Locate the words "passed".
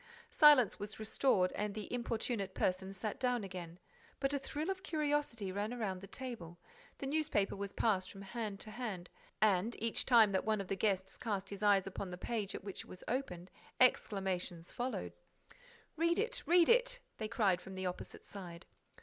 7.71-8.11